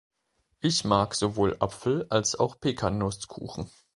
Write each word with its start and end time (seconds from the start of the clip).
Ich 0.61 0.83
mag 0.83 1.13
sowohl 1.13 1.57
Apfel- 1.59 2.07
als 2.09 2.33
auch 2.35 2.59
Pecannusskuchen. 2.59 3.69